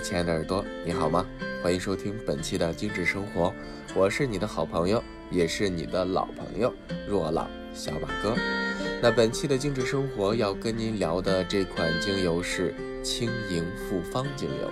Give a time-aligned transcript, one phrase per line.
[0.00, 1.26] 亲爱的耳朵，你好吗？
[1.64, 3.52] 欢迎收听本期的精致生活，
[3.92, 5.02] 我是你的好朋友，
[5.32, 6.72] 也是你的老朋友
[7.08, 8.36] 若老小马哥。
[9.02, 12.72] 那本期的精致生活要跟您聊的这款精油是
[13.02, 14.70] 轻盈复方精油。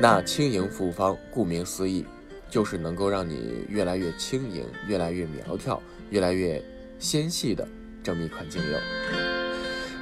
[0.00, 2.06] 那轻盈复方，顾名思义，
[2.48, 6.62] 就是能够让你越来越轻盈、越来越苗条、越来越
[6.98, 7.68] 纤细的
[8.02, 8.78] 这么一款精油。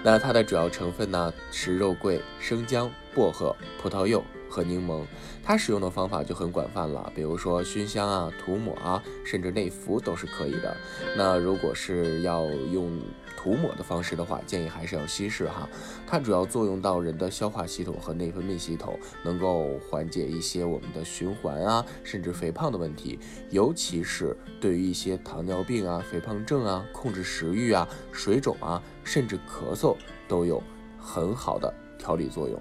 [0.07, 3.53] 那它的主要成分呢是肉桂、生姜、薄荷、
[3.83, 4.25] 葡萄柚。
[4.57, 5.03] 和柠檬。
[5.45, 10.75] 它使用的方法就很广泛了，比如说熏香啊、涂抹啊，甚至内服都是可以的。
[11.15, 12.99] 那如果是要用
[13.37, 15.69] 涂抹的方式的话，建议还是要稀释哈。
[16.07, 23.21] 它主要作用到人的消化系统和内分泌系统，能够缓解一些我们的循环啊，甚至肥胖的问题。
[23.51, 29.95] 尤其是对于一些糖尿病啊、肥胖症啊、控制食欲啊、水肿啊，甚至咳嗽
[30.27, 30.61] 都有
[30.99, 32.61] 很好的调理作用。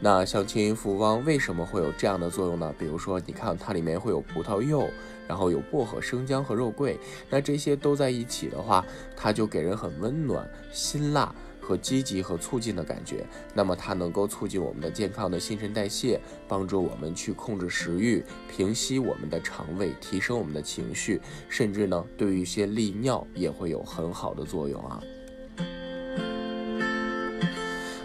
[0.00, 2.72] 那像轻盈复方为什么会有这样的作用呢？
[2.78, 4.88] 比如说，你看它里面会有葡萄柚，
[5.26, 8.84] 然后有薄荷、生姜和肉桂，那这些都在一起的话，
[9.16, 13.26] 它就给人很温暖、辛辣和积极和促进的感觉。
[13.52, 25.02] 那么它能够促进我们的健康的新陈代谢，帮助我们去控制食欲，平息我们的肠胃，提升我们的情绪，甚至呢，对于一些利尿也会有很好的作用啊。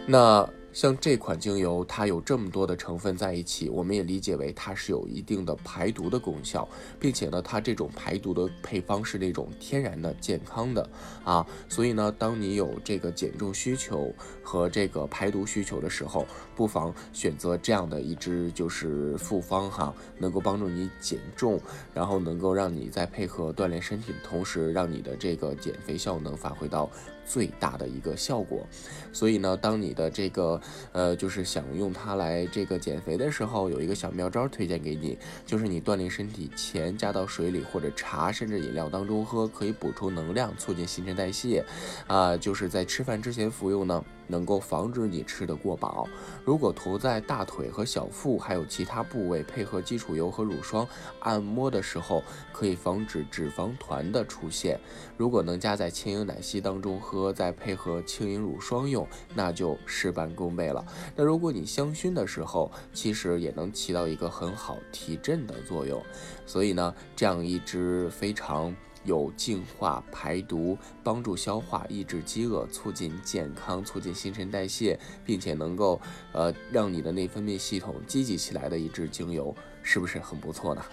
[0.08, 0.50] 那。
[0.74, 6.68] 像这款精油，它有这么多的成分在一起，我们也理解为它是有一定的排毒的功效，
[7.00, 10.90] 并且呢，它这种排毒的配方是那种天然的、健康的
[11.24, 11.46] 啊。
[11.70, 21.62] 所以呢，当你有这个减重需求和这个排毒需求的时候，不妨选择这样的一支就是复方哈，能够帮助你减重，
[21.94, 26.90] 然后能够让你在配合锻炼身体的同时，让你的这个减肥效能发挥到
[27.26, 28.66] 最大的一个效果。
[29.12, 30.60] 所以呢，当你的这个
[30.92, 41.64] 呃，就是想用它来这个减肥的时候，有一个小妙招推荐给你，就是你锻炼身体前加到水里或者茶甚至饮料当中喝，可以补充能量，促进新陈代谢。
[42.08, 44.04] 啊，就是在吃饭之前服用呢。
[44.34, 46.08] 能够防止你吃得过饱。
[46.44, 50.88] 如果涂在大腿和小腹，还有其他部位，配合基础油和乳霜
[51.20, 54.80] 按摩的时候，可以防止脂肪团的出现。
[55.16, 60.84] 如果能加在轻盈奶昔当中喝，再配合轻盈乳霜用，那就事半功倍了。
[61.16, 66.02] 那如果你香薰的时候，其实也能起到一个很好提振的作用。
[66.48, 68.76] 所以呢，这样一支非常。
[69.04, 76.00] 有净化、排毒、帮助消化、抑制饥饿、促进健康、促进新陈代谢，并且能够
[76.32, 80.84] 呃让你的内分泌系统积极起来的一支精油，是不是很不错呢？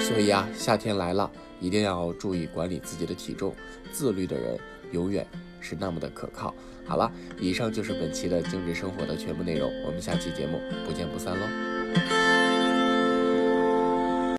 [0.00, 3.54] 所以啊，夏天来了，一定要注意管理自己的体重，
[3.92, 4.58] 自律的人
[4.92, 5.26] 永远
[5.62, 6.54] 是那么的可靠。
[6.84, 12.41] 好了，以上就是本期的精致生活的全部内容，我们下期节目不见不散喽。